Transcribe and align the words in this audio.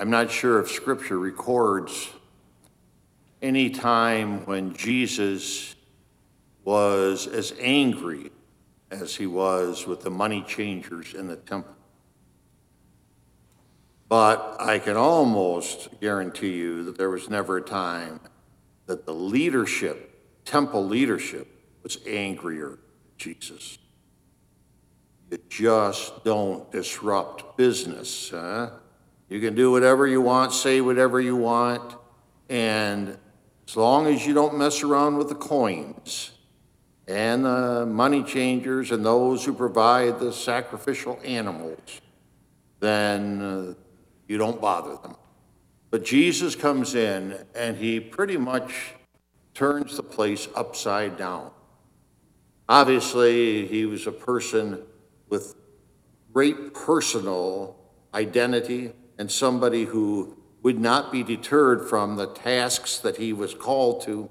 I'm 0.00 0.10
not 0.10 0.30
sure 0.30 0.60
if 0.60 0.70
Scripture 0.70 1.18
records 1.18 2.08
any 3.42 3.68
time 3.68 4.46
when 4.46 4.74
Jesus 4.74 5.74
was 6.64 7.26
as 7.26 7.52
angry 7.60 8.30
as 8.92 9.16
he 9.16 9.26
was 9.26 9.88
with 9.88 10.02
the 10.02 10.10
money 10.10 10.44
changers 10.46 11.14
in 11.14 11.26
the 11.26 11.34
temple. 11.34 11.74
But 14.08 14.56
I 14.60 14.78
can 14.78 14.96
almost 14.96 15.88
guarantee 16.00 16.54
you 16.54 16.84
that 16.84 16.96
there 16.96 17.10
was 17.10 17.28
never 17.28 17.56
a 17.56 17.62
time 17.62 18.20
that 18.86 19.04
the 19.04 19.14
leadership, 19.14 20.44
temple 20.44 20.86
leadership, 20.86 21.48
was 21.82 21.98
angrier 22.06 22.74
at 22.74 23.18
Jesus. 23.18 23.78
You 25.30 25.38
just 25.48 26.24
don't 26.24 26.70
disrupt 26.70 27.56
business. 27.56 28.30
Huh? 28.30 28.70
You 29.28 29.40
can 29.40 29.54
do 29.54 29.70
whatever 29.70 30.06
you 30.06 30.20
want, 30.22 30.52
say 30.52 30.80
whatever 30.80 31.20
you 31.20 31.36
want, 31.36 31.94
and 32.48 33.18
as 33.68 33.76
long 33.76 34.06
as 34.06 34.26
you 34.26 34.32
don't 34.32 34.56
mess 34.56 34.82
around 34.82 35.18
with 35.18 35.28
the 35.28 35.34
coins 35.34 36.30
and 37.06 37.44
the 37.44 37.84
money 37.86 38.22
changers 38.22 38.90
and 38.90 39.04
those 39.04 39.44
who 39.44 39.52
provide 39.52 40.18
the 40.18 40.32
sacrificial 40.32 41.20
animals, 41.24 42.00
then 42.80 43.42
uh, 43.42 43.74
you 44.26 44.38
don't 44.38 44.60
bother 44.60 44.96
them. 45.02 45.16
But 45.90 46.04
Jesus 46.04 46.54
comes 46.54 46.94
in 46.94 47.38
and 47.54 47.76
he 47.76 48.00
pretty 48.00 48.38
much 48.38 48.94
turns 49.52 49.96
the 49.96 50.02
place 50.02 50.48
upside 50.54 51.18
down. 51.18 51.50
Obviously, 52.68 53.66
he 53.66 53.84
was 53.84 54.06
a 54.06 54.12
person 54.12 54.82
with 55.28 55.54
great 56.32 56.72
personal 56.72 57.76
identity 58.14 58.92
and 59.18 59.30
somebody 59.30 59.84
who 59.84 60.36
would 60.62 60.78
not 60.78 61.12
be 61.12 61.22
deterred 61.22 61.88
from 61.88 62.16
the 62.16 62.26
tasks 62.26 62.98
that 62.98 63.16
he 63.16 63.32
was 63.32 63.54
called 63.54 64.02
to. 64.02 64.30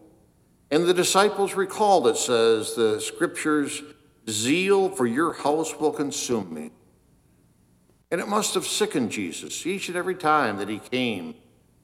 And 0.71 0.85
the 0.85 0.93
disciples 0.93 1.53
recalled, 1.53 2.07
it 2.07 2.17
says, 2.17 2.73
the 2.73 2.99
scriptures, 2.99 3.81
zeal 4.29 4.89
for 4.89 5.05
your 5.05 5.33
house 5.33 5.79
will 5.79 5.91
consume 5.91 6.53
me. 6.53 6.71
And 8.11 8.21
it 8.21 8.27
must 8.27 8.53
have 8.53 8.65
sickened 8.65 9.11
Jesus 9.11 9.65
each 9.65 9.87
and 9.89 9.97
every 9.97 10.15
time 10.15 10.57
that 10.57 10.69
he 10.69 10.79
came 10.79 11.35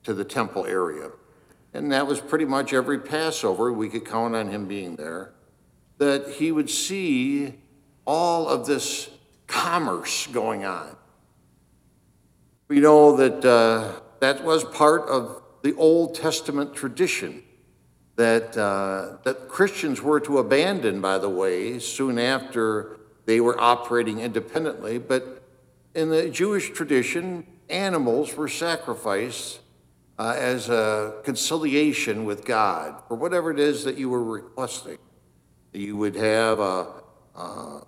to 0.04 0.14
the 0.14 0.24
temple 0.24 0.66
area. 0.66 1.12
And 1.74 1.92
that 1.92 2.08
was 2.08 2.22
pretty 2.22 2.46
much 2.46 2.74
every 2.74 3.00
Passover, 3.00 3.74
we 3.74 3.90
could 3.90 4.06
count 4.06 4.36
on 4.36 4.50
him 4.50 4.68
being 4.68 4.96
there, 4.96 5.34
that 5.98 6.28
he 6.28 6.52
would 6.52 6.70
see 6.70 7.56
all 8.06 8.48
of 8.48 8.66
this 8.66 9.10
commerce 9.48 10.28
going 10.28 10.66
on. 10.66 10.96
We 12.74 12.80
know 12.80 13.16
that 13.18 13.46
uh, 13.46 14.00
that 14.20 14.44
was 14.44 14.64
part 14.64 15.04
of 15.04 15.44
the 15.62 15.76
Old 15.76 16.16
Testament 16.16 16.74
tradition 16.74 17.44
that, 18.16 18.58
uh, 18.58 19.18
that 19.26 19.48
Christians 19.48 20.02
were 20.02 20.20
to 20.22 20.40
abandon, 20.40 21.00
by 21.00 21.20
the 21.20 21.30
way, 21.30 21.78
soon 21.78 22.18
after 22.18 22.98
they 23.28 23.40
were 23.40 23.62
operating 23.62 24.22
independently. 24.22 24.98
But 24.98 25.44
in 25.94 26.10
the 26.10 26.32
Jewish 26.32 26.72
tradition, 26.72 27.46
animals 27.70 28.36
were 28.36 28.48
sacrificed 28.48 29.60
uh, 30.18 30.34
as 30.36 30.68
a 30.68 31.22
conciliation 31.24 32.26
with 32.26 32.44
God 32.44 33.04
for 33.08 33.16
whatever 33.16 33.52
it 33.52 33.60
is 33.60 33.84
that 33.84 34.00
you 34.00 34.10
were 34.10 34.24
requesting. 34.24 34.98
You 35.74 35.96
would 35.98 36.16
have 36.16 36.60
a, 36.60 36.88
a 37.36 37.84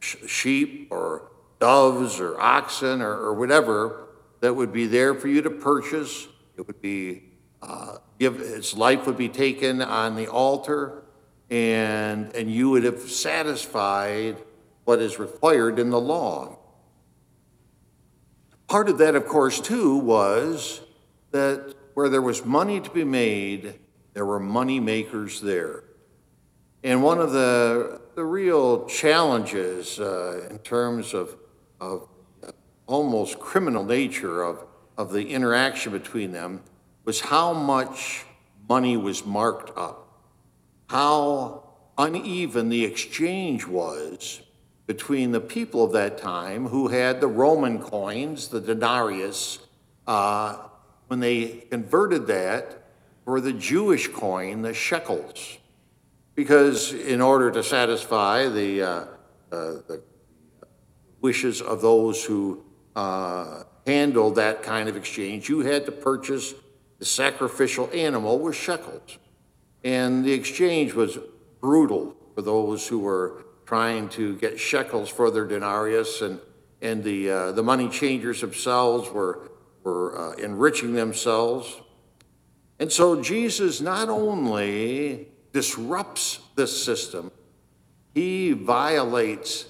sheep 0.00 0.88
or 0.90 1.30
doves 1.62 2.18
or 2.18 2.40
oxen 2.40 3.00
or, 3.00 3.12
or, 3.12 3.34
whatever 3.34 4.08
that 4.40 4.52
would 4.52 4.72
be 4.72 4.88
there 4.88 5.14
for 5.14 5.28
you 5.28 5.40
to 5.40 5.48
purchase. 5.48 6.26
It 6.56 6.66
would 6.66 6.82
be 6.82 7.22
uh, 7.62 7.98
give 8.18 8.40
its 8.40 8.74
life 8.74 9.06
would 9.06 9.16
be 9.16 9.28
taken 9.28 9.80
on 9.80 10.16
the 10.16 10.26
altar, 10.26 11.04
and 11.50 12.34
and 12.34 12.50
you 12.50 12.70
would 12.70 12.82
have 12.82 12.98
satisfied 13.02 14.36
what 14.82 14.98
is 14.98 15.20
required 15.20 15.78
in 15.78 15.90
the 15.90 16.00
law. 16.00 16.58
Part 18.66 18.88
of 18.88 18.98
that, 18.98 19.14
of 19.14 19.28
course, 19.28 19.60
too, 19.60 19.98
was 19.98 20.80
that 21.30 21.76
where 21.94 22.08
there 22.08 22.22
was 22.22 22.44
money 22.44 22.80
to 22.80 22.90
be 22.90 23.04
made, 23.04 23.78
there 24.14 24.26
were 24.26 24.40
money 24.40 24.80
makers 24.80 25.40
there. 25.40 25.84
And 26.82 27.02
one 27.02 27.20
of 27.20 27.30
the, 27.30 28.00
the 28.16 28.24
real 28.24 28.86
challenges 28.86 30.00
uh, 30.00 30.48
in 30.50 30.58
terms 30.58 31.14
of, 31.14 31.36
of 31.82 32.08
almost 32.86 33.40
criminal 33.40 33.84
nature 33.84 34.42
of, 34.42 34.64
of 34.96 35.12
the 35.12 35.30
interaction 35.30 35.92
between 35.92 36.30
them 36.30 36.62
was 37.04 37.20
how 37.20 37.52
much 37.52 38.24
money 38.68 38.96
was 38.96 39.26
marked 39.26 39.76
up, 39.76 40.08
how 40.88 41.64
uneven 41.98 42.68
the 42.68 42.84
exchange 42.84 43.66
was 43.66 44.42
between 44.86 45.32
the 45.32 45.40
people 45.40 45.84
of 45.84 45.92
that 45.92 46.18
time 46.18 46.68
who 46.68 46.88
had 46.88 47.20
the 47.20 47.26
Roman 47.26 47.80
coins, 47.80 48.48
the 48.48 48.60
denarius, 48.60 49.58
uh, 50.06 50.56
when 51.08 51.18
they 51.20 51.64
converted 51.70 52.26
that 52.28 52.82
for 53.24 53.40
the 53.40 53.52
Jewish 53.52 54.08
coin, 54.08 54.62
the 54.62 54.74
shekels. 54.74 55.58
Because 56.34 56.92
in 56.92 57.20
order 57.20 57.50
to 57.50 57.62
satisfy 57.62 58.48
the, 58.48 58.82
uh, 58.82 58.86
uh, 58.86 59.06
the 59.50 60.02
wishes 61.22 61.62
of 61.62 61.80
those 61.80 62.22
who 62.24 62.62
uh, 62.94 63.62
handled 63.86 64.34
that 64.34 64.62
kind 64.62 64.88
of 64.88 64.96
exchange, 64.96 65.48
you 65.48 65.60
had 65.60 65.86
to 65.86 65.92
purchase 65.92 66.54
the 66.98 67.04
sacrificial 67.04 67.88
animal 67.94 68.38
with 68.38 68.54
shekels. 68.54 69.18
And 69.82 70.24
the 70.24 70.32
exchange 70.32 70.92
was 70.92 71.18
brutal 71.60 72.14
for 72.34 72.42
those 72.42 72.86
who 72.86 72.98
were 72.98 73.44
trying 73.66 74.08
to 74.10 74.36
get 74.36 74.60
shekels 74.60 75.08
for 75.08 75.30
their 75.30 75.46
denarius, 75.46 76.20
and, 76.20 76.38
and 76.82 77.02
the, 77.02 77.30
uh, 77.30 77.52
the 77.52 77.62
money 77.62 77.88
changers 77.88 78.40
themselves 78.40 79.10
were, 79.10 79.50
were 79.82 80.18
uh, 80.18 80.32
enriching 80.34 80.92
themselves. 80.92 81.80
And 82.78 82.92
so 82.92 83.22
Jesus 83.22 83.80
not 83.80 84.08
only 84.08 85.28
disrupts 85.52 86.40
this 86.56 86.84
system, 86.84 87.30
he 88.14 88.52
violates 88.52 89.66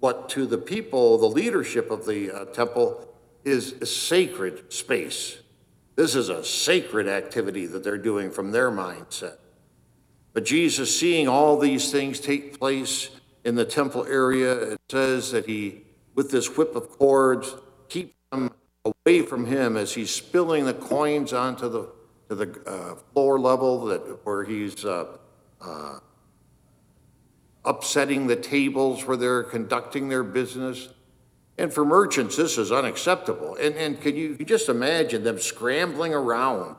what 0.00 0.28
to 0.30 0.46
the 0.46 0.58
people, 0.58 1.18
the 1.18 1.26
leadership 1.26 1.90
of 1.90 2.06
the 2.06 2.30
uh, 2.30 2.44
temple, 2.46 3.08
is 3.44 3.72
a 3.80 3.86
sacred 3.86 4.72
space. 4.72 5.38
This 5.94 6.14
is 6.14 6.28
a 6.28 6.44
sacred 6.44 7.08
activity 7.08 7.66
that 7.66 7.82
they're 7.82 7.96
doing 7.96 8.30
from 8.30 8.52
their 8.52 8.70
mindset. 8.70 9.38
But 10.32 10.44
Jesus, 10.44 10.98
seeing 10.98 11.28
all 11.28 11.58
these 11.58 11.90
things 11.90 12.20
take 12.20 12.58
place 12.58 13.08
in 13.44 13.54
the 13.54 13.64
temple 13.64 14.04
area, 14.06 14.72
it 14.72 14.80
says 14.90 15.32
that 15.32 15.46
he, 15.46 15.82
with 16.14 16.30
this 16.30 16.56
whip 16.56 16.76
of 16.76 16.90
cords, 16.98 17.54
keeps 17.88 18.14
them 18.30 18.50
away 18.84 19.22
from 19.22 19.46
him 19.46 19.76
as 19.76 19.94
he's 19.94 20.10
spilling 20.10 20.66
the 20.66 20.74
coins 20.74 21.32
onto 21.32 21.68
the 21.68 21.88
to 22.28 22.34
the 22.34 22.60
uh, 22.66 22.96
floor 23.12 23.38
level 23.38 23.86
that 23.86 24.00
where 24.24 24.44
he's 24.44 24.84
uh, 24.84 25.16
uh, 25.60 25.98
upsetting 27.66 28.26
the 28.26 28.36
tables 28.36 29.04
where 29.04 29.16
they're 29.16 29.42
conducting 29.42 30.08
their 30.08 30.22
business. 30.22 30.88
And 31.58 31.72
for 31.72 31.84
merchants, 31.84 32.36
this 32.36 32.58
is 32.58 32.70
unacceptable. 32.70 33.56
And, 33.56 33.74
and 33.76 34.00
can 34.00 34.16
you 34.16 34.36
just 34.36 34.68
imagine 34.68 35.24
them 35.24 35.38
scrambling 35.38 36.14
around, 36.14 36.76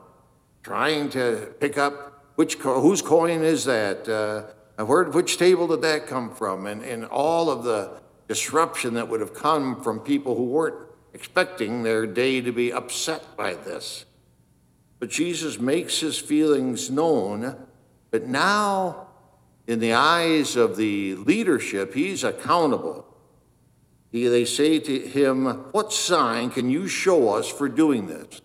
trying 0.62 1.10
to 1.10 1.54
pick 1.60 1.78
up 1.78 2.24
which 2.36 2.58
co- 2.58 2.80
whose 2.80 3.02
coin 3.02 3.42
is 3.42 3.64
that? 3.64 4.08
Uh, 4.08 4.84
where, 4.84 5.04
which 5.04 5.36
table 5.36 5.66
did 5.66 5.82
that 5.82 6.06
come 6.06 6.34
from? 6.34 6.66
And, 6.66 6.82
and 6.82 7.04
all 7.06 7.50
of 7.50 7.64
the 7.64 8.00
disruption 8.28 8.94
that 8.94 9.08
would 9.08 9.20
have 9.20 9.34
come 9.34 9.82
from 9.82 10.00
people 10.00 10.36
who 10.36 10.44
weren't 10.44 10.76
expecting 11.12 11.82
their 11.82 12.06
day 12.06 12.40
to 12.40 12.52
be 12.52 12.72
upset 12.72 13.36
by 13.36 13.54
this. 13.54 14.04
But 15.00 15.10
Jesus 15.10 15.58
makes 15.58 16.00
his 16.00 16.18
feelings 16.18 16.90
known 16.90 17.56
but 18.10 18.26
now, 18.26 19.07
in 19.68 19.80
the 19.80 19.92
eyes 19.92 20.56
of 20.56 20.76
the 20.76 21.14
leadership, 21.14 21.92
he's 21.92 22.24
accountable. 22.24 23.06
He, 24.10 24.26
they 24.26 24.46
say 24.46 24.78
to 24.78 24.98
him, 25.00 25.44
What 25.72 25.92
sign 25.92 26.48
can 26.50 26.70
you 26.70 26.88
show 26.88 27.28
us 27.28 27.46
for 27.46 27.68
doing 27.68 28.06
this? 28.06 28.40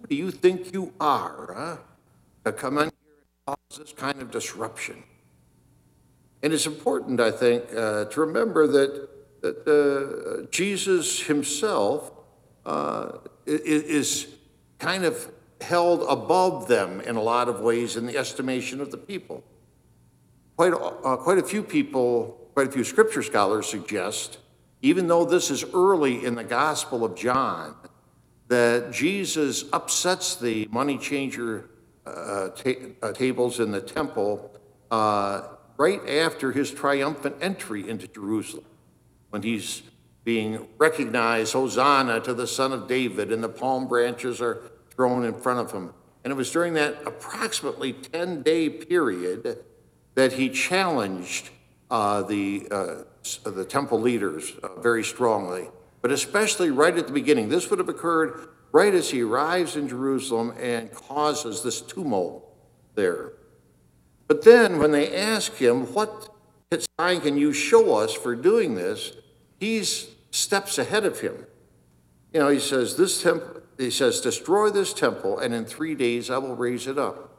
Who 0.00 0.06
do 0.06 0.14
you 0.14 0.30
think 0.30 0.72
you 0.72 0.92
are 1.00 1.52
huh? 1.54 1.76
to 2.44 2.52
come 2.52 2.78
in 2.78 2.84
here 2.84 2.90
and 3.18 3.46
cause 3.46 3.78
this 3.78 3.92
kind 3.92 4.22
of 4.22 4.30
disruption? 4.30 5.02
And 6.44 6.52
it's 6.52 6.66
important, 6.66 7.20
I 7.20 7.32
think, 7.32 7.64
uh, 7.76 8.04
to 8.04 8.20
remember 8.20 8.68
that, 8.68 9.08
that 9.42 9.66
uh, 9.66 10.46
Jesus 10.52 11.20
himself 11.20 12.12
uh, 12.64 13.18
is 13.46 14.28
kind 14.78 15.04
of 15.04 15.28
held 15.60 16.04
above 16.08 16.68
them 16.68 17.00
in 17.00 17.16
a 17.16 17.20
lot 17.20 17.48
of 17.48 17.60
ways 17.60 17.96
in 17.96 18.06
the 18.06 18.16
estimation 18.16 18.80
of 18.80 18.92
the 18.92 18.96
people. 18.96 19.42
Quite, 20.60 20.74
uh, 20.74 21.16
quite 21.16 21.38
a 21.38 21.42
few 21.42 21.62
people, 21.62 22.50
quite 22.52 22.68
a 22.68 22.70
few 22.70 22.84
scripture 22.84 23.22
scholars 23.22 23.66
suggest, 23.66 24.36
even 24.82 25.08
though 25.08 25.24
this 25.24 25.50
is 25.50 25.64
early 25.72 26.22
in 26.22 26.34
the 26.34 26.44
Gospel 26.44 27.02
of 27.02 27.16
John, 27.16 27.74
that 28.48 28.92
Jesus 28.92 29.64
upsets 29.72 30.34
the 30.36 30.68
money 30.70 30.98
changer 30.98 31.70
uh, 32.04 32.50
ta- 32.50 32.72
uh, 33.00 33.12
tables 33.12 33.58
in 33.58 33.70
the 33.70 33.80
temple 33.80 34.54
uh, 34.90 35.44
right 35.78 36.06
after 36.06 36.52
his 36.52 36.70
triumphant 36.70 37.36
entry 37.40 37.88
into 37.88 38.06
Jerusalem, 38.06 38.66
when 39.30 39.40
he's 39.40 39.80
being 40.24 40.68
recognized, 40.76 41.54
Hosanna 41.54 42.20
to 42.20 42.34
the 42.34 42.46
Son 42.46 42.74
of 42.74 42.86
David, 42.86 43.32
and 43.32 43.42
the 43.42 43.48
palm 43.48 43.88
branches 43.88 44.42
are 44.42 44.60
thrown 44.90 45.24
in 45.24 45.32
front 45.32 45.60
of 45.60 45.72
him. 45.72 45.94
And 46.22 46.30
it 46.30 46.36
was 46.36 46.50
during 46.50 46.74
that 46.74 46.98
approximately 47.06 47.94
10 47.94 48.42
day 48.42 48.68
period 48.68 49.64
that 50.14 50.32
he 50.34 50.48
challenged 50.48 51.50
uh, 51.90 52.22
the, 52.22 52.66
uh, 52.70 52.94
the 53.50 53.64
temple 53.64 54.00
leaders 54.00 54.52
uh, 54.62 54.80
very 54.80 55.04
strongly, 55.04 55.68
but 56.02 56.10
especially 56.10 56.70
right 56.70 56.96
at 56.96 57.06
the 57.06 57.12
beginning. 57.12 57.48
This 57.48 57.70
would 57.70 57.78
have 57.78 57.88
occurred 57.88 58.48
right 58.72 58.94
as 58.94 59.10
he 59.10 59.22
arrives 59.22 59.76
in 59.76 59.88
Jerusalem 59.88 60.54
and 60.58 60.92
causes 60.92 61.62
this 61.62 61.80
tumult 61.80 62.44
there. 62.94 63.32
But 64.28 64.44
then 64.44 64.78
when 64.78 64.92
they 64.92 65.14
ask 65.14 65.54
him, 65.56 65.92
What 65.92 66.28
sign 66.98 67.20
can 67.20 67.36
you 67.36 67.52
show 67.52 67.96
us 67.96 68.14
for 68.14 68.36
doing 68.36 68.76
this? 68.76 69.12
He's 69.58 70.08
steps 70.30 70.78
ahead 70.78 71.04
of 71.04 71.20
him. 71.20 71.46
You 72.32 72.40
know, 72.40 72.48
he 72.48 72.60
says, 72.60 72.96
This 72.96 73.20
temple, 73.22 73.60
he 73.80 73.90
says, 73.90 74.20
destroy 74.20 74.70
this 74.70 74.92
temple, 74.92 75.38
and 75.38 75.54
in 75.54 75.64
three 75.64 75.94
days 75.94 76.30
I 76.30 76.36
will 76.38 76.54
raise 76.54 76.86
it 76.86 76.98
up. 76.98 77.29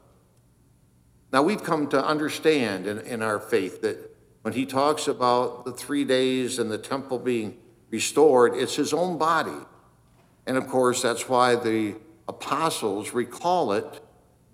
Now 1.32 1.42
we've 1.42 1.64
come 1.64 1.88
to 1.90 2.06
understand 2.06 2.88
in, 2.88 3.00
in 3.00 3.22
our 3.22 3.40
faith 3.40 3.82
that 3.82 4.16
when 4.42 4.54
he 4.54 4.66
talks 4.66 5.08
about 5.08 5.66
the 5.66 5.72
three 5.72 6.04
days 6.04 6.60
and 6.60 6.70
the 6.70 6.78
temple 6.78 7.20
being 7.20 7.58
restored, 7.90 8.56
it's 8.56 8.76
his 8.76 8.94
own 8.94 9.18
body. 9.18 9.66
And 10.46 10.58
of 10.58 10.68
course, 10.68 11.02
that's 11.02 11.30
why 11.30 11.56
the 11.56 11.96
apostles 12.28 13.14
recall 13.14 13.74
it 13.74 14.02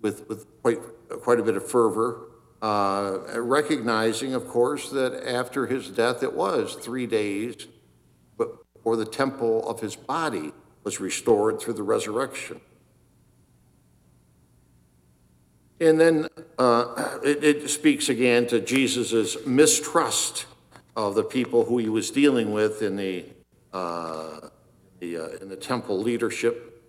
with, 0.02 0.28
with 0.28 0.46
quite, 0.62 0.78
quite 1.22 1.40
a 1.40 1.42
bit 1.42 1.56
of 1.56 1.68
fervor, 1.68 2.28
uh, 2.60 3.18
recognizing, 3.36 4.34
of 4.34 4.46
course, 4.48 4.90
that 4.90 5.26
after 5.26 5.66
his 5.66 5.88
death 5.88 6.22
it 6.22 6.32
was 6.32 6.74
three 6.74 7.06
days 7.06 7.66
before 8.36 8.96
the 8.96 9.04
temple 9.04 9.68
of 9.68 9.80
his 9.80 9.96
body 9.96 10.52
was 10.84 11.00
restored 11.00 11.60
through 11.60 11.74
the 11.74 11.82
resurrection. 11.82 12.60
And 15.80 16.00
then 16.00 16.28
uh, 16.58 17.18
it, 17.22 17.44
it, 17.44 17.70
speaks 17.70 18.08
again 18.08 18.48
to 18.48 18.60
Jesus' 18.60 19.36
mistrust 19.46 20.46
of 20.96 21.14
the 21.14 21.22
people 21.22 21.64
who 21.64 21.78
he 21.78 21.88
was 21.88 22.10
dealing 22.10 22.52
with 22.52 22.82
in 22.82 22.96
the, 22.96 23.24
uh, 23.72 24.48
the 24.98 25.16
uh, 25.18 25.28
in 25.40 25.48
the 25.48 25.56
temple 25.56 26.00
leadership. 26.00 26.82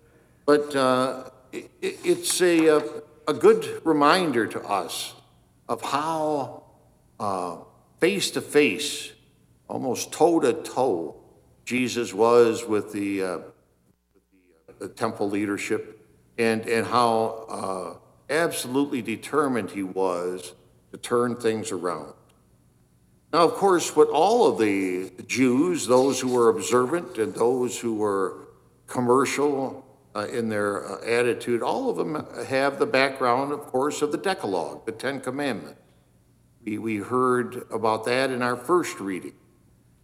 But 0.44 0.74
uh, 0.74 1.30
it, 1.52 1.70
it's 1.80 2.40
a, 2.40 2.78
uh, 2.78 2.80
a 3.28 3.34
good 3.34 3.80
reminder 3.84 4.48
to 4.48 4.60
us 4.62 5.14
of 5.68 5.82
how 5.82 6.64
face 8.00 8.30
to 8.32 8.40
face, 8.40 9.12
almost 9.68 10.10
toe 10.10 10.40
to 10.40 10.54
toe, 10.54 11.14
Jesus 11.64 12.12
was 12.12 12.66
with 12.66 12.92
the, 12.92 13.22
uh, 13.22 13.38
the, 14.80 14.88
temple 14.88 15.28
leadership 15.30 16.08
and, 16.38 16.66
and 16.66 16.86
how 16.86 18.00
absolutely 18.30 19.02
determined 19.02 19.70
he 19.70 19.82
was 19.82 20.54
to 20.92 20.98
turn 20.98 21.36
things 21.36 21.72
around. 21.72 22.14
Now, 23.32 23.44
of 23.44 23.52
course, 23.52 23.94
what 23.94 24.08
all 24.08 24.48
of 24.48 24.58
the 24.58 25.12
Jews, 25.26 25.86
those 25.86 26.20
who 26.20 26.32
were 26.32 26.48
observant 26.48 27.18
and 27.18 27.34
those 27.34 27.78
who 27.78 27.94
were 27.94 28.48
commercial 28.86 29.86
uh, 30.16 30.26
in 30.32 30.48
their 30.48 30.84
uh, 30.84 31.04
attitude, 31.04 31.62
all 31.62 31.88
of 31.88 31.96
them 31.96 32.26
have 32.46 32.80
the 32.80 32.86
background, 32.86 33.52
of 33.52 33.60
course, 33.66 34.02
of 34.02 34.10
the 34.10 34.18
Decalogue, 34.18 34.84
the 34.84 34.92
Ten 34.92 35.20
Commandments. 35.20 35.80
We, 36.64 36.78
we 36.78 36.96
heard 36.96 37.66
about 37.70 38.04
that 38.06 38.30
in 38.30 38.42
our 38.42 38.56
first 38.56 38.98
reading. 38.98 39.34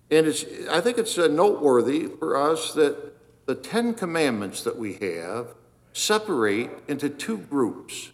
And 0.08 0.28
it's, 0.28 0.44
I 0.70 0.80
think 0.80 0.96
it's 0.98 1.18
uh, 1.18 1.26
noteworthy 1.26 2.06
for 2.06 2.36
us 2.36 2.72
that 2.74 3.46
the 3.46 3.56
Ten 3.56 3.92
Commandments 3.92 4.62
that 4.62 4.78
we 4.78 4.94
have 4.94 5.54
separate 5.92 6.70
into 6.86 7.08
two 7.08 7.38
groups 7.38 8.12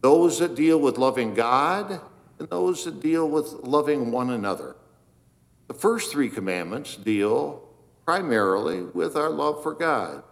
those 0.00 0.38
that 0.38 0.54
deal 0.54 0.78
with 0.78 0.98
loving 0.98 1.34
God 1.34 2.00
and 2.38 2.48
those 2.48 2.84
that 2.84 3.00
deal 3.00 3.28
with 3.28 3.52
loving 3.62 4.10
one 4.12 4.30
another. 4.30 4.76
The 5.66 5.74
first 5.74 6.12
three 6.12 6.30
commandments 6.30 6.96
deal 6.96 7.68
primarily 8.04 8.82
with 8.82 9.16
our 9.16 9.28
love 9.28 9.62
for 9.62 9.74
God, 9.74 10.22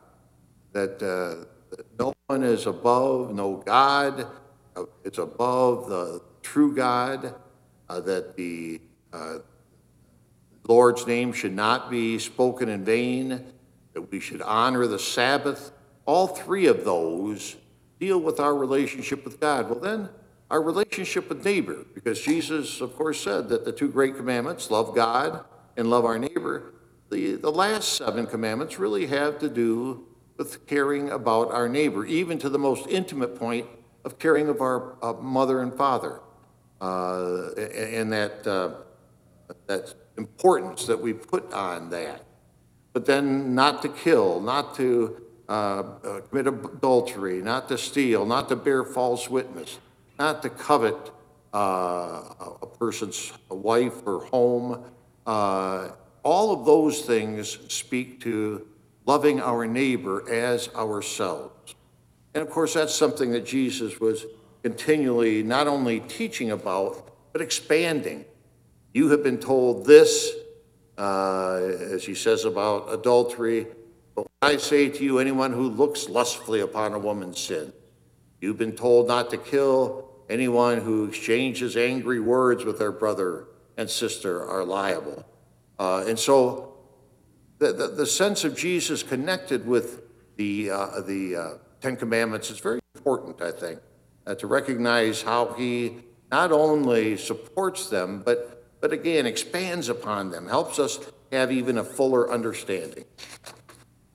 that, 0.73 1.03
uh, 1.03 1.45
that 1.71 1.87
no 1.99 2.15
one 2.29 2.43
is 2.43 2.67
above, 2.67 3.35
no 3.35 3.57
God, 3.57 4.27
uh, 4.77 4.85
it's 5.05 5.19
above 5.19 5.89
the 5.89 6.23
true 6.43 6.75
God, 6.75 7.35
uh, 7.89 8.01
that 8.01 8.37
the 8.37 8.81
uh, 9.13 9.39
Lord's 10.67 11.07
name 11.07 11.33
should 11.33 11.55
not 11.55 11.91
be 11.91 12.19
spoken 12.19 12.69
in 12.69 12.85
vain, 12.85 13.45
that 13.93 14.11
we 14.11 14.21
should 14.21 14.43
honor 14.43 14.87
the 14.87 14.99
Sabbath. 14.99 15.71
All 16.07 16.29
three 16.29 16.67
of 16.67 16.85
those 16.85 17.57
deal 17.99 18.19
with 18.19 18.41
our 18.41 18.55
relationship 18.55 19.25
with 19.25 19.41
God? 19.41 19.71
Well, 19.71 19.81
then, 19.81 20.09
our 20.51 20.63
relationship 20.63 21.29
with 21.29 21.45
neighbor, 21.45 21.85
because 21.95 22.21
Jesus, 22.21 22.81
of 22.81 22.95
course, 22.95 23.21
said 23.21 23.49
that 23.49 23.65
the 23.65 23.73
two 23.73 23.89
great 23.89 24.17
commandments, 24.17 24.71
love 24.71 24.95
God 24.95 25.45
and 25.77 25.91
love 25.91 26.05
our 26.05 26.19
neighbor, 26.19 26.75
the, 27.11 27.35
the 27.35 27.51
last 27.51 27.95
seven 27.95 28.27
commandments 28.27 28.79
really 28.79 29.07
have 29.07 29.39
to 29.41 29.49
do 29.49 30.07
with 30.37 30.67
caring 30.67 31.11
about 31.11 31.51
our 31.51 31.69
neighbor, 31.69 32.05
even 32.05 32.39
to 32.39 32.49
the 32.49 32.59
most 32.59 32.87
intimate 32.89 33.37
point 33.37 33.67
of 34.05 34.19
caring 34.19 34.49
of 34.49 34.61
our 34.61 34.97
uh, 35.03 35.15
mother 35.15 35.63
and 35.63 35.75
father, 35.75 36.21
uh, 36.81 37.51
and 37.57 38.13
that, 38.13 38.47
uh, 38.47 38.71
that 39.67 39.95
importance 40.17 40.87
that 40.87 41.01
we 41.01 41.13
put 41.13 41.53
on 41.53 41.91
that. 41.91 42.25
But 42.93 43.07
then 43.07 43.55
not 43.55 43.83
to 43.83 43.89
kill, 43.89 44.41
not 44.41 44.77
to 44.77 45.23
uh, 45.49 45.53
uh, 45.53 46.21
commit 46.29 46.47
adultery, 46.47 47.41
not 47.41 47.69
to 47.69 47.79
steal, 47.79 48.27
not 48.27 48.49
to 48.49 48.57
bear 48.57 48.85
false 48.85 49.31
witness, 49.31 49.79
not 50.19 50.43
to 50.43 50.51
covet 50.51 51.13
uh, 51.55 52.23
a 52.63 52.67
person's 52.79 53.33
wife 53.49 54.07
or 54.07 54.25
home. 54.27 54.85
Uh, 55.27 55.91
all 56.23 56.53
of 56.53 56.67
those 56.67 57.03
things 57.03 57.59
speak 57.73 58.21
to 58.21 58.67
loving 59.07 59.41
our 59.41 59.67
neighbor 59.67 60.29
as 60.31 60.69
ourselves. 60.75 61.75
And 62.35 62.43
of 62.43 62.51
course, 62.51 62.75
that's 62.75 62.95
something 62.95 63.31
that 63.33 63.47
Jesus 63.47 64.01
was 64.01 64.27
continually 64.63 65.43
not 65.43 65.69
only 65.69 66.01
teaching 66.01 66.51
about, 66.51 67.09
but 67.33 67.41
expanding. 67.41 68.25
You 68.93 69.11
have 69.11 69.23
been 69.23 69.39
told 69.39 69.87
this, 69.87 70.33
uh, 70.99 71.55
as 71.55 72.05
he 72.05 72.15
says 72.15 72.45
about 72.45 72.93
adultery, 72.93 73.69
but 74.17 74.27
I 74.43 74.57
say 74.57 74.89
to 74.89 75.05
you, 75.05 75.19
anyone 75.19 75.53
who 75.53 75.69
looks 75.69 76.09
lustfully 76.09 76.61
upon 76.61 76.95
a 76.95 76.99
woman 76.99 77.35
sins. 77.35 77.73
You've 78.41 78.59
been 78.59 78.77
told 78.77 79.09
not 79.09 79.31
to 79.31 79.39
kill. 79.39 80.11
Anyone 80.29 80.79
who 80.79 81.05
exchanges 81.07 81.77
angry 81.77 82.21
words 82.21 82.65
with 82.65 82.79
their 82.79 82.93
brother 82.93 83.47
and 83.77 83.89
sister 83.89 84.45
are 84.45 84.65
liable. 84.65 85.25
Uh, 85.79 86.05
and 86.07 86.19
so 86.19 86.79
the, 87.59 87.73
the, 87.73 87.89
the, 87.89 88.07
sense 88.07 88.45
of 88.45 88.57
Jesus 88.57 89.03
connected 89.03 89.67
with 89.67 90.03
the, 90.37 90.71
uh, 90.71 91.01
the 91.03 91.37
uh, 91.37 91.51
Ten 91.81 91.97
Commandments 91.97 92.51
is 92.51 92.59
very 92.59 92.81
important, 92.95 93.43
I 93.43 93.53
think, 93.53 93.81
uh, 94.27 94.35
to 94.37 94.47
recognize 94.47 95.23
how 95.23 95.53
he 95.53 95.99
not 96.31 96.53
only 96.53 97.17
supports 97.17 97.89
them, 97.89 98.23
but, 98.25 98.65
but 98.81 98.93
again, 98.93 99.27
expands 99.27 99.89
upon 99.89 100.31
them, 100.31 100.49
helps 100.49 100.79
us 100.79 100.99
have 101.33 101.53
even 101.53 101.79
a 101.79 101.85
fuller 101.85 102.31
understanding. 102.31 103.05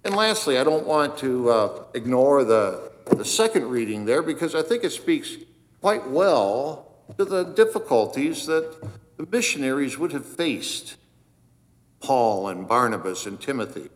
And 0.04 0.16
lastly, 0.16 0.58
I 0.58 0.64
don't 0.64 0.88
want 0.88 1.18
to 1.20 1.50
uh, 1.50 1.84
ignore 1.94 2.44
the, 2.44 2.92
the 3.12 3.26
second 3.26 3.70
reading 3.70 4.06
there 4.06 4.24
because 4.24 4.56
I 4.56 4.64
think 4.64 4.84
it 4.84 4.92
speaks 4.92 5.38
quite 5.80 6.10
well 6.10 6.92
to 7.18 7.26
the 7.26 7.44
difficulties 7.44 8.46
that 8.48 8.82
the 9.18 9.28
missionaries 9.28 9.98
would 10.00 10.12
have 10.12 10.26
faced, 10.26 10.98
Paul 12.00 12.48
and 12.48 12.68
Barnabas 12.68 13.28
and 13.28 13.40
Timothy. 13.40 13.90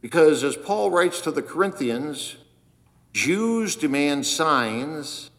Because 0.00 0.44
as 0.44 0.56
Paul 0.56 0.90
writes 0.90 1.20
to 1.22 1.30
the 1.30 1.42
Corinthians, 1.42 2.36
Jews 3.12 3.76
demand 3.76 4.24
signs 4.24 5.30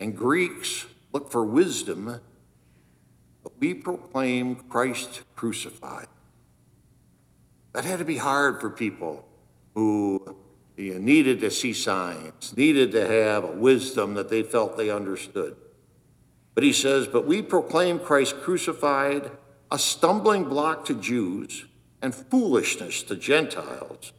and 0.00 0.16
Greeks 0.16 0.86
look 1.12 1.30
for 1.30 1.44
wisdom, 1.44 2.20
but 3.42 3.52
we 3.60 3.74
proclaim 3.74 4.56
Christ 4.56 5.22
crucified. 5.36 6.08
That 7.72 7.84
had 7.84 7.98
to 8.00 8.04
be 8.04 8.18
hard 8.18 8.60
for 8.60 8.70
people 8.70 9.24
who 9.74 10.36
you 10.76 10.94
know, 10.94 11.00
needed 11.00 11.40
to 11.40 11.50
see 11.50 11.72
signs, 11.72 12.54
needed 12.56 12.92
to 12.92 13.06
have 13.06 13.44
a 13.44 13.52
wisdom 13.52 14.14
that 14.14 14.28
they 14.28 14.42
felt 14.42 14.76
they 14.76 14.90
understood. 14.90 15.56
But 16.54 16.64
he 16.64 16.72
says, 16.72 17.06
But 17.06 17.26
we 17.26 17.42
proclaim 17.42 17.98
Christ 17.98 18.36
crucified, 18.40 19.30
a 19.70 19.78
stumbling 19.78 20.44
block 20.44 20.84
to 20.86 20.94
Jews 20.94 21.66
and 22.02 22.14
foolishness 22.14 23.02
to 23.04 23.16
Gentiles. 23.16 24.12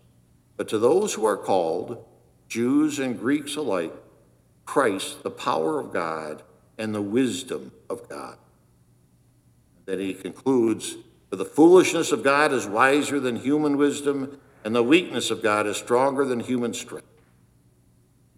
But 0.58 0.64
But 0.64 0.70
to 0.70 0.80
those 0.80 1.14
who 1.14 1.26
are 1.26 1.38
called, 1.38 2.06
Jews 2.48 3.00
and 3.00 3.20
Greeks 3.20 3.56
alike, 3.56 3.94
Christ, 4.66 5.24
the 5.24 5.32
power 5.32 5.80
of 5.80 5.92
God 5.92 6.44
and 6.78 6.94
the 6.94 7.02
wisdom 7.02 7.72
of 7.90 8.08
God. 8.08 8.38
Then 9.86 10.00
he 10.00 10.14
concludes, 10.14 10.96
For 11.34 11.38
the 11.38 11.46
foolishness 11.46 12.12
of 12.12 12.22
God 12.22 12.54
is 12.54 12.68
wiser 12.68 13.20
than 13.20 13.38
human 13.38 13.76
wisdom, 13.76 14.40
and 14.64 14.76
the 14.76 14.84
weakness 14.84 15.32
of 15.32 15.42
God 15.42 15.66
is 15.66 15.78
stronger 15.78 16.26
than 16.26 16.40
human 16.40 16.76
strength. 16.76 17.08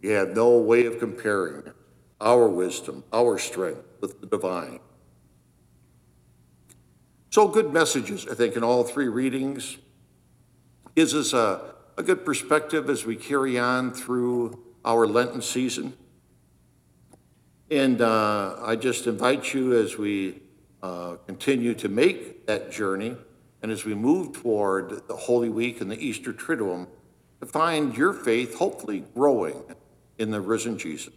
You 0.01 0.11
have 0.11 0.29
no 0.29 0.57
way 0.59 0.85
of 0.85 0.97
comparing 0.97 1.73
our 2.21 2.47
wisdom, 2.47 3.03
our 3.11 3.37
strength 3.37 3.83
with 3.99 4.21
the 4.21 4.27
divine. 4.27 4.79
So, 7.31 7.49
good 7.49 7.73
messages, 7.73 8.27
I 8.31 8.33
think, 8.33 8.55
in 8.55 8.63
all 8.63 8.85
three 8.85 9.09
readings. 9.09 9.75
Gives 10.95 11.13
us 11.13 11.33
a, 11.33 11.73
a 11.97 12.01
good 12.01 12.23
perspective 12.23 12.89
as 12.89 13.05
we 13.05 13.17
carry 13.17 13.59
on 13.59 13.91
through 13.91 14.57
our 14.85 15.05
Lenten 15.05 15.41
season. 15.41 15.97
And 17.69 17.99
uh, 17.99 18.55
I 18.61 18.77
just 18.77 19.05
invite 19.05 19.53
you 19.53 19.77
as 19.77 19.97
we 19.97 20.39
uh, 20.81 21.17
continue 21.27 21.73
to 21.73 21.89
make 21.89 22.34
that 22.47 22.71
journey 22.71 23.15
and 23.61 23.71
as 23.71 23.85
we 23.85 23.95
move 23.95 24.33
toward 24.33 25.07
the 25.07 25.15
Holy 25.15 25.49
Week 25.49 25.81
and 25.81 25.89
the 25.89 25.97
Easter 25.97 26.31
Triduum 26.31 26.87
to 27.39 27.45
find 27.45 27.97
your 27.97 28.13
faith 28.13 28.55
hopefully 28.55 29.03
growing 29.15 29.61
in 30.17 30.31
the 30.31 30.39
risen 30.39 30.77
Jesus. 30.77 31.13